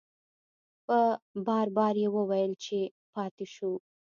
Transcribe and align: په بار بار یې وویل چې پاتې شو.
په 0.85 0.99
بار 1.47 1.67
بار 1.77 1.93
یې 2.03 2.09
وویل 2.17 2.51
چې 2.63 2.79
پاتې 3.13 3.45
شو. 3.53 3.71